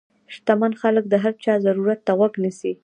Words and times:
شتمن 0.33 0.71
خلک 0.81 1.03
د 1.09 1.13
هر 1.23 1.33
چا 1.43 1.53
ضرورت 1.65 1.99
ته 2.05 2.11
غوږ 2.17 2.33
نیسي. 2.43 2.71